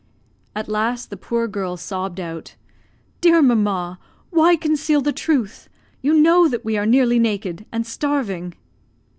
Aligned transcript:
At 0.55 0.67
last 0.67 1.11
the 1.11 1.15
poor 1.15 1.47
girl 1.47 1.77
sobbed 1.77 2.19
out, 2.19 2.55
"Dear 3.21 3.39
mamma, 3.39 3.99
why 4.31 4.55
conceal 4.55 4.99
the 4.99 5.13
truth? 5.13 5.69
You 6.01 6.15
know 6.15 6.47
that 6.47 6.65
we 6.65 6.75
are 6.75 6.87
nearly 6.87 7.19
naked, 7.19 7.67
and 7.71 7.85
starving." 7.85 8.55